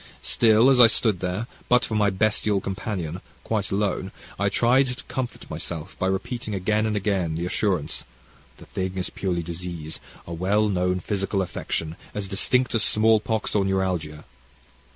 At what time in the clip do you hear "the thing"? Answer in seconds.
8.57-8.97